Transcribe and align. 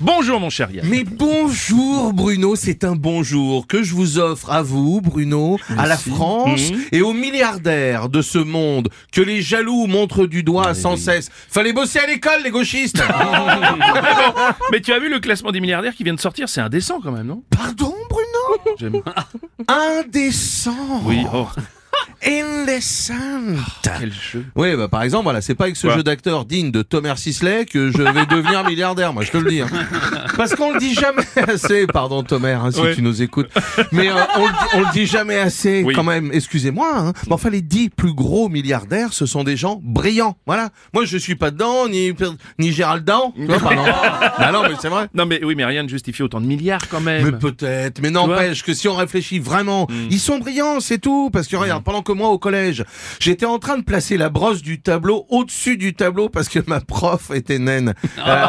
Bonjour 0.00 0.40
mon 0.40 0.50
cher 0.50 0.70
Yann. 0.70 0.86
Mais 0.88 1.04
bonjour 1.04 2.12
Bruno, 2.12 2.54
c'est 2.54 2.84
un 2.84 2.94
bonjour 2.94 3.66
que 3.66 3.82
je 3.82 3.94
vous 3.94 4.18
offre 4.18 4.50
à 4.52 4.60
vous 4.60 5.00
Bruno, 5.00 5.58
à 5.78 5.86
la 5.86 5.96
France 5.96 6.70
Mhm. 6.70 6.80
et 6.92 7.00
aux 7.00 7.14
milliardaires 7.14 8.10
de 8.10 8.20
ce 8.20 8.36
monde 8.36 8.88
que 9.10 9.22
les 9.22 9.40
jaloux 9.40 9.86
montrent 9.86 10.26
du 10.26 10.42
doigt 10.42 10.74
sans 10.74 10.96
cesse. 10.98 11.30
Fallait 11.48 11.72
bosser 11.72 11.98
à 11.98 12.06
l'école 12.06 12.42
les 12.44 12.50
gauchistes 12.50 13.02
Mais 14.70 14.82
tu 14.82 14.92
as 14.92 14.98
vu 14.98 15.08
le 15.08 15.18
classement 15.18 15.50
des 15.50 15.60
milliardaires 15.60 15.94
qui 15.94 16.04
vient 16.04 16.14
de 16.14 16.20
sortir 16.20 16.48
C'est 16.50 16.60
indécent 16.60 17.00
quand 17.02 17.12
même, 17.12 17.26
non? 17.26 17.42
Pardon 17.48 17.94
Bruno? 18.10 18.76
J'aime. 18.78 19.00
Indécent 19.66 20.76
Oui, 21.04 21.24
oh, 21.32 21.46
Indécent 22.26 23.14
quel 23.82 24.12
jeu. 24.12 24.44
Oui, 24.56 24.74
bah 24.76 24.88
par 24.88 25.02
exemple, 25.02 25.24
voilà, 25.24 25.40
c'est 25.40 25.54
pas 25.54 25.64
avec 25.64 25.76
ce 25.76 25.88
jeu 25.90 26.02
d'acteur 26.02 26.44
digne 26.44 26.70
de 26.70 26.82
Thomas 26.82 27.16
Sisley 27.16 27.64
que 27.66 27.90
je 27.90 27.98
vais 28.02 28.26
devenir 28.26 28.64
milliardaire, 28.68 29.12
moi 29.12 29.22
je 29.22 29.30
te 29.30 29.36
le 29.38 29.50
dis. 29.50 29.60
hein. 29.60 29.68
Parce 30.36 30.54
qu'on 30.54 30.72
le 30.72 30.78
dit 30.80 30.92
jamais 30.94 31.22
assez, 31.48 31.86
pardon 31.86 32.22
Thomas, 32.22 32.54
hein, 32.56 32.70
si 32.72 32.80
Ouais. 32.80 32.94
tu 32.94 33.02
nous 33.02 33.22
écoutes, 33.22 33.48
mais 33.92 34.08
euh, 34.10 34.14
on, 34.36 34.44
le 34.46 34.50
dit, 34.52 34.58
on 34.74 34.80
le 34.80 34.92
dit 34.92 35.06
jamais 35.06 35.38
assez 35.38 35.82
Oui. 35.84 35.94
quand 35.94 36.02
même, 36.02 36.30
excusez-moi. 36.32 36.92
Hein. 36.96 37.12
Mais 37.28 37.32
enfin, 37.32 37.50
les 37.50 37.62
dix 37.62 37.88
plus 37.90 38.12
gros 38.12 38.48
milliardaires, 38.48 39.12
ce 39.12 39.24
sont 39.26 39.44
des 39.44 39.56
gens 39.56 39.80
brillants, 39.82 40.36
voilà. 40.46 40.70
Moi 40.92 41.04
je 41.04 41.16
suis 41.16 41.36
pas 41.36 41.50
dedans, 41.50 41.88
ni, 41.88 42.12
ni 42.58 42.72
Gérald 42.72 43.04
Dan, 43.04 43.20
tu 43.36 43.46
vois, 43.46 43.58
pardon. 43.60 43.84
bah 44.38 44.50
non, 44.52 44.62
mais 44.62 44.74
c'est 44.80 44.88
vrai. 44.88 45.08
Non 45.14 45.26
mais 45.26 45.42
oui, 45.44 45.54
mais 45.54 45.64
rien 45.64 45.84
ne 45.84 45.88
justifie 45.88 46.22
autant 46.22 46.40
de 46.40 46.46
milliards 46.46 46.88
quand 46.88 47.00
même. 47.00 47.24
Mais 47.24 47.32
peut-être, 47.38 48.00
mais 48.02 48.10
n'empêche 48.10 48.62
que 48.64 48.74
si 48.74 48.88
on 48.88 48.96
réfléchit 48.96 49.38
vraiment, 49.38 49.86
ils 50.10 50.20
sont 50.20 50.38
brillants, 50.38 50.80
c'est 50.80 50.98
tout. 50.98 51.30
Parce 51.32 51.46
que 51.46 51.56
regarde, 51.56 51.84
pendant 51.84 52.02
que 52.02 52.12
moi 52.16 52.30
au 52.30 52.38
collège, 52.38 52.84
j'étais 53.20 53.46
en 53.46 53.58
train 53.58 53.78
de 53.78 53.84
placer 53.84 54.16
la 54.16 54.28
brosse 54.28 54.62
du 54.62 54.80
tableau 54.80 55.26
au-dessus 55.28 55.76
du 55.76 55.94
tableau 55.94 56.28
parce 56.28 56.48
que 56.48 56.58
ma 56.66 56.80
prof 56.80 57.30
était 57.34 57.58
naine. 57.58 57.94
Euh, 58.26 58.46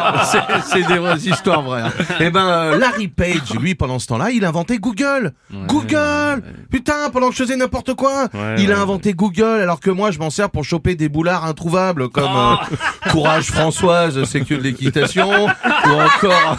c'est- 0.71 0.87
des 0.87 0.97
vraies 0.97 1.17
histoires 1.19 1.61
vraies. 1.61 1.81
hein. 1.81 1.91
Et 2.19 2.29
ben 2.31 2.47
euh, 2.47 2.77
Larry 2.77 3.07
Page, 3.09 3.53
lui, 3.59 3.75
pendant 3.75 3.99
ce 3.99 4.07
temps-là, 4.07 4.31
il 4.31 4.43
a 4.45 4.47
inventé 4.47 4.77
Google. 4.79 5.33
Google. 5.67 6.41
Putain, 6.71 7.09
pendant 7.11 7.29
que 7.29 7.35
je 7.35 7.43
faisais 7.43 7.55
n'importe 7.57 7.93
quoi, 7.93 8.27
Ouais, 8.33 8.55
il 8.59 8.71
a 8.71 8.75
ouais, 8.75 8.81
inventé 8.81 9.13
Google, 9.13 9.59
alors 9.61 9.79
que 9.79 9.89
moi, 9.91 10.11
je 10.11 10.19
m'en 10.19 10.29
sers 10.29 10.49
pour 10.49 10.63
choper 10.63 10.95
des 10.95 11.09
boulards 11.09 11.45
introuvables 11.45 12.09
comme 12.09 12.23
euh, 12.25 12.55
Courage 13.11 13.45
Françoise, 13.51 14.23
c'est 14.25 14.41
que 14.41 14.55
de 14.55 14.61
l'équitation, 14.61 15.29
ou 15.45 15.89
encore, 15.89 16.57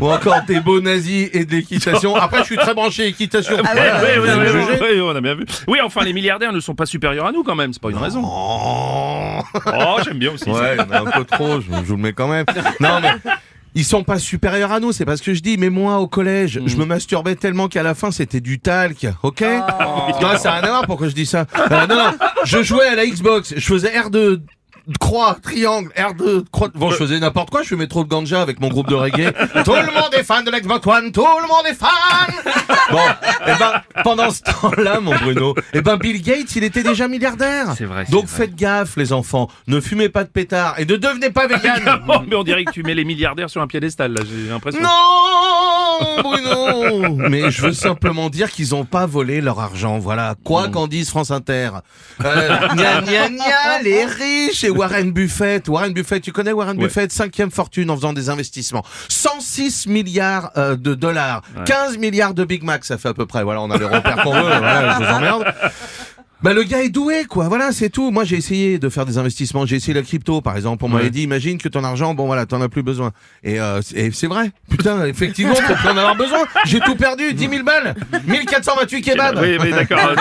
ou 0.00 0.10
encore 0.10 0.42
des 0.46 0.60
beaux 0.60 0.80
nazis 0.80 1.28
et 1.32 1.44
de 1.44 1.50
l'équitation. 1.52 2.14
Après, 2.16 2.38
je 2.40 2.44
suis 2.44 2.56
très 2.56 2.74
branché 2.74 3.06
équitation. 3.06 3.56
Ouais, 3.56 3.62
Voilà, 3.62 4.02
ouais, 4.02 4.18
vous 4.18 4.24
ouais, 4.24 4.30
allez 4.30 4.50
ouais, 4.52 4.60
juger. 4.66 4.80
ouais, 4.80 5.00
on 5.00 5.16
a 5.16 5.20
bien 5.20 5.34
vu. 5.34 5.44
Oui, 5.68 5.78
enfin, 5.84 6.02
les 6.04 6.12
milliardaires 6.12 6.43
ne 6.52 6.60
sont 6.60 6.74
pas 6.74 6.86
supérieurs 6.86 7.26
à 7.26 7.32
nous 7.32 7.42
quand 7.42 7.54
même, 7.54 7.72
c'est 7.72 7.82
pas 7.82 7.90
une 7.90 7.98
raison. 7.98 8.22
Oh. 9.66 9.96
J'aime 10.04 10.18
bien 10.18 10.32
aussi. 10.32 10.44
ça. 10.44 10.52
Ouais, 10.52 10.76
mais 10.88 10.96
un 10.96 11.04
peu 11.10 11.24
trop, 11.24 11.60
je, 11.60 11.66
je 11.66 11.82
vous 11.84 11.96
le 11.96 12.02
mets 12.02 12.12
quand 12.12 12.28
même. 12.28 12.46
Non, 12.80 13.00
mais 13.00 13.10
ils 13.74 13.84
sont 13.84 14.04
pas 14.04 14.18
supérieurs 14.18 14.72
à 14.72 14.80
nous, 14.80 14.92
c'est 14.92 15.04
pas 15.04 15.16
ce 15.16 15.22
que 15.22 15.34
je 15.34 15.40
dis. 15.42 15.56
Mais 15.58 15.68
moi, 15.70 15.98
au 15.98 16.06
collège, 16.06 16.60
je 16.64 16.76
me 16.76 16.84
masturbais 16.84 17.34
tellement 17.34 17.68
qu'à 17.68 17.82
la 17.82 17.94
fin, 17.94 18.10
c'était 18.10 18.40
du 18.40 18.60
talc, 18.60 19.06
ok? 19.22 19.40
Non, 19.42 20.36
ça 20.38 20.52
a 20.52 20.60
rien 20.60 20.64
à 20.64 20.68
voir 20.68 20.86
pourquoi 20.86 21.08
je 21.08 21.14
dis 21.14 21.26
ça? 21.26 21.46
Euh, 21.70 21.86
non, 21.86 21.96
non, 21.96 22.12
je 22.44 22.62
jouais 22.62 22.86
à 22.86 22.94
la 22.94 23.06
Xbox, 23.06 23.54
je 23.56 23.64
faisais 23.66 23.88
R2 23.90 24.40
croix, 25.00 25.36
triangle, 25.42 25.90
R2, 25.96 26.44
croix. 26.50 26.68
Bon, 26.74 26.90
je 26.90 26.96
faisais 26.96 27.18
n'importe 27.18 27.50
quoi, 27.50 27.62
je 27.62 27.68
fumais 27.68 27.86
trop 27.86 28.04
de 28.04 28.08
ganja 28.08 28.40
avec 28.42 28.60
mon 28.60 28.68
groupe 28.68 28.88
de 28.88 28.94
reggae. 28.94 29.32
tout 29.64 29.72
le 29.72 29.92
monde 29.94 30.12
est 30.12 30.24
fan 30.24 30.44
de 30.44 30.50
l'Xbox 30.50 30.86
One, 30.86 31.12
tout 31.12 31.22
le 31.22 31.48
monde 31.48 31.66
est 31.68 31.74
fan 31.74 31.88
Bon, 32.90 32.98
et 33.46 33.58
ben, 33.58 33.82
pendant 34.02 34.30
ce 34.30 34.42
temps-là, 34.42 35.00
mon 35.00 35.14
Bruno, 35.16 35.54
et 35.72 35.80
ben, 35.80 35.96
Bill 35.96 36.20
Gates, 36.22 36.54
il 36.56 36.64
était 36.64 36.82
déjà 36.82 37.08
milliardaire. 37.08 37.74
C'est 37.76 37.84
vrai, 37.84 38.04
Donc 38.10 38.26
vrai. 38.26 38.36
faites 38.46 38.54
gaffe, 38.54 38.96
les 38.96 39.12
enfants. 39.12 39.48
Ne 39.66 39.80
fumez 39.80 40.08
pas 40.08 40.24
de 40.24 40.28
pétard 40.28 40.74
et 40.78 40.84
ne 40.84 40.96
devenez 40.96 41.30
pas 41.30 41.46
vegan. 41.46 41.82
Mais 42.28 42.36
on 42.36 42.44
dirait 42.44 42.64
que 42.64 42.72
tu 42.72 42.82
mets 42.82 42.94
les 42.94 43.04
milliardaires 43.04 43.50
sur 43.50 43.62
un 43.62 43.66
piédestal, 43.66 44.12
là, 44.12 44.20
j'ai 44.28 44.50
l'impression. 44.50 44.80
Non, 44.82 44.88
Bruno. 46.22 47.16
Mais 47.28 47.50
je 47.50 47.62
veux 47.62 47.72
simplement 47.72 48.30
dire 48.30 48.50
qu'ils 48.50 48.74
ont 48.74 48.84
pas 48.84 49.06
volé 49.06 49.40
leur 49.40 49.60
argent. 49.60 49.98
Voilà. 49.98 50.34
Quoi 50.44 50.68
qu'en 50.68 50.86
dise 50.86 51.10
France 51.10 51.30
Inter. 51.30 51.70
Euh, 52.24 52.48
gna 52.74 53.00
gna 53.02 53.28
gna, 53.28 53.82
les 53.82 54.04
riches 54.04 54.64
et 54.64 54.70
Warren 54.70 55.12
Buffett. 55.12 55.68
Warren 55.68 55.92
Buffett, 55.92 56.22
tu 56.22 56.32
connais 56.32 56.52
Warren 56.52 56.76
Ouais. 56.76 56.84
Buffett, 56.84 57.12
cinquième 57.12 57.50
fortune 57.50 57.90
en 57.90 57.96
faisant 57.96 58.12
des 58.12 58.28
investissements. 58.30 58.84
106 59.08 59.86
milliards 59.86 60.50
euh, 60.56 60.76
de 60.76 60.94
dollars, 60.94 61.42
15 61.66 61.98
milliards 61.98 62.34
de 62.34 62.44
Big 62.44 62.62
Mac, 62.62 62.84
ça 62.84 62.98
fait 62.98 63.08
à 63.08 63.14
peu 63.14 63.26
près. 63.26 63.42
Voilà, 63.44 63.60
on 63.62 63.70
a 63.70 63.78
les 63.78 63.84
repères 63.84 64.22
qu'on 64.22 64.32
veut. 64.32 64.40
Voilà, 64.64 64.94
je 64.98 65.04
vous 65.04 65.10
emmerde. 65.12 65.54
Bah 66.44 66.52
le 66.52 66.62
gars 66.62 66.82
est 66.82 66.90
doué 66.90 67.24
quoi, 67.26 67.48
voilà 67.48 67.72
c'est 67.72 67.88
tout. 67.88 68.10
Moi 68.10 68.24
j'ai 68.24 68.36
essayé 68.36 68.78
de 68.78 68.90
faire 68.90 69.06
des 69.06 69.16
investissements, 69.16 69.64
j'ai 69.64 69.76
essayé 69.76 69.94
la 69.94 70.02
crypto 70.02 70.42
par 70.42 70.54
exemple. 70.56 70.84
On 70.84 70.88
m'avait 70.88 71.04
Ouais. 71.04 71.10
dit 71.10 71.22
imagine 71.22 71.56
que 71.56 71.68
ton 71.70 71.82
argent, 71.84 72.12
bon 72.12 72.26
voilà, 72.26 72.44
t'en 72.44 72.60
as 72.60 72.68
plus 72.68 72.82
besoin. 72.82 73.12
Et, 73.42 73.58
euh, 73.58 73.80
c'est- 73.80 73.96
et 73.96 74.10
c'est 74.12 74.26
vrai, 74.26 74.50
putain, 74.68 75.06
effectivement, 75.06 75.54
pour 75.54 75.74
plus 75.76 75.88
en 75.88 75.96
avoir 75.96 76.16
besoin, 76.16 76.40
j'ai 76.66 76.80
tout 76.80 76.96
perdu, 76.96 77.32
10 77.32 77.48
000 77.48 77.62
balles, 77.64 77.94
1428 78.26 79.00
kebabs. 79.00 79.38
Oui, 79.40 79.56
oui, 79.58 79.70
d'accord. 79.70 80.12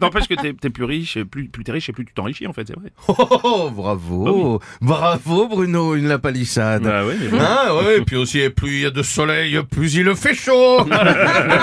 N'empêche 0.00 0.28
que, 0.28 0.34
que 0.40 0.52
t'es, 0.52 0.70
plus 0.70 0.84
riche, 0.84 1.16
et 1.16 1.24
plus, 1.24 1.48
plus 1.48 1.64
t'es 1.64 1.72
riche 1.72 1.88
et 1.88 1.92
plus 1.92 2.04
tu 2.04 2.12
t'enrichis, 2.14 2.46
en 2.46 2.52
fait, 2.52 2.64
c'est 2.68 2.76
vrai. 2.78 2.92
Oh, 3.08 3.14
oh, 3.18 3.40
oh, 3.42 3.70
bravo, 3.70 4.60
bravo 4.80 5.48
Bruno, 5.48 5.96
une 5.96 6.06
la 6.06 6.18
palissade. 6.20 6.84
Bah 6.84 7.02
oui, 7.04 7.14
mais 7.20 7.28
bon. 7.28 7.38
Ah 7.40 7.74
ouais, 7.74 7.98
et 7.98 8.00
puis 8.02 8.14
aussi, 8.14 8.48
plus 8.50 8.68
il 8.76 8.80
y 8.82 8.86
a 8.86 8.90
de 8.90 9.02
soleil, 9.02 9.58
plus 9.68 9.94
il 9.96 10.14
fait 10.14 10.34
chaud. 10.36 10.84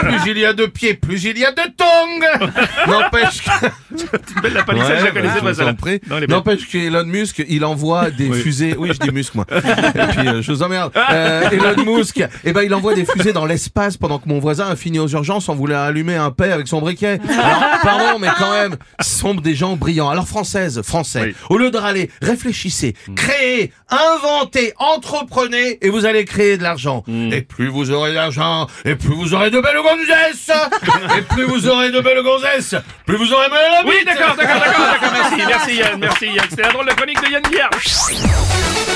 Plus 0.01 0.31
il 0.31 0.38
y 0.39 0.45
a 0.45 0.53
de 0.53 0.66
pieds, 0.66 0.95
plus 0.95 1.23
il 1.23 1.38
y 1.38 1.45
a 1.45 1.51
de 1.51 1.61
tongs. 1.78 2.50
N'empêche 2.88 3.41
que... 3.44 3.67
Belle 4.41 4.53
la 4.53 4.63
palissade, 4.63 4.97
je 5.00 5.06
la 5.06 5.11
Ouais, 5.11 5.11
connaissais 5.13 5.41
bah, 5.41 5.47
pas, 5.47 5.53
ça. 6.19 6.28
N'empêche 6.28 6.67
qu'Elon 6.67 7.06
Musk, 7.06 7.44
il 7.47 7.63
envoie 7.66 8.09
des 8.11 8.28
Oui. 8.29 8.41
fusées. 8.41 8.75
Oui, 8.78 8.89
je 8.94 9.00
dis 9.00 9.11
muscle, 9.11 9.38
moi. 9.38 9.45
Et 9.56 10.07
puis, 10.17 10.28
euh, 10.28 10.41
je 10.41 10.51
vous 10.51 10.63
emmerde. 10.63 10.91
Euh, 11.11 11.50
Elon 11.51 11.97
Musk, 11.97 12.23
eh 12.44 12.53
ben, 12.53 12.61
il 12.63 12.73
envoie 12.73 12.94
des 12.95 13.05
fusées 13.05 13.34
dans 13.34 13.45
l'espace 13.45 13.97
pendant 13.97 14.19
que 14.19 14.28
mon 14.28 14.39
voisin 14.39 14.67
a 14.67 14.75
fini 14.75 15.00
aux 15.00 15.07
urgences 15.07 15.50
en 15.50 15.55
voulant 15.55 15.79
allumer 15.84 16.16
un 16.16 16.31
paix 16.31 16.51
avec 16.51 16.67
son 16.67 16.79
briquet. 16.81 17.19
Alors, 17.29 17.63
pardon, 17.84 18.19
mais 18.19 18.28
quand 18.38 18.51
même, 18.51 18.75
sont 19.01 19.34
des 19.35 19.55
gens 19.55 19.75
brillants. 19.75 20.09
Alors, 20.09 20.28
française, 20.28 20.81
français, 20.81 21.22
Oui. 21.28 21.35
au 21.50 21.57
lieu 21.57 21.72
de 21.72 21.78
râler, 21.78 22.09
réfléchissez, 22.22 22.95
créez, 23.16 23.72
inventez, 23.89 24.73
entreprenez, 24.78 25.78
et 25.81 25.89
vous 25.89 26.05
allez 26.05 26.25
créer 26.25 26.57
de 26.57 26.63
l'argent. 26.63 27.03
Et 27.07 27.41
plus 27.41 27.67
vous 27.67 27.91
aurez 27.91 28.13
d'argent, 28.13 28.67
et 28.85 28.95
plus 28.95 29.13
vous 29.13 29.34
aurez 29.34 29.50
de 29.51 29.59
belles 29.59 29.81
gonzesses, 29.81 30.51
et 31.17 31.22
plus 31.22 31.44
vous 31.45 31.67
aurez 31.67 31.91
de 31.91 32.00
belles 32.00 32.23
gonzesses, 32.23 32.75
plus 33.05 33.17
vous 33.17 33.31
aurez 33.34 33.50
mal 33.50 33.84
Oui, 33.85 34.03
d'accord, 34.06 34.35
d'accord, 34.35 34.59
d'accord, 34.59 35.12
merci, 35.13 35.46
merci 35.47 35.75
Yann, 35.75 36.00
merci 36.00 36.25
Yann. 36.28 36.46
C'était 36.50 36.63
la 36.63 36.72
drôle 36.72 36.88
de 36.88 36.94
chronique 36.94 37.22
de 37.22 37.31
Yann 37.31 37.44
Guillard. 37.44 38.94